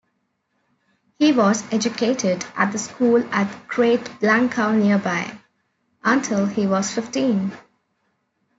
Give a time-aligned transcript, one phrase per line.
[1.19, 5.37] He was educated at the school at Great Blencow nearby,
[6.03, 7.51] until he was fifteen.